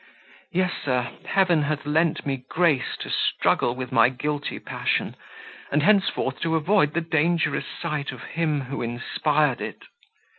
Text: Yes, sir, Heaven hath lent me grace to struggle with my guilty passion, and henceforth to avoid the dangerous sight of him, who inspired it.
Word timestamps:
Yes, 0.51 0.71
sir, 0.83 1.11
Heaven 1.25 1.61
hath 1.61 1.85
lent 1.85 2.25
me 2.25 2.37
grace 2.49 2.97
to 3.01 3.11
struggle 3.11 3.75
with 3.75 3.91
my 3.91 4.09
guilty 4.09 4.57
passion, 4.57 5.15
and 5.71 5.83
henceforth 5.83 6.39
to 6.39 6.55
avoid 6.55 6.95
the 6.95 7.01
dangerous 7.01 7.67
sight 7.79 8.11
of 8.11 8.23
him, 8.23 8.61
who 8.61 8.81
inspired 8.81 9.61
it. 9.61 9.83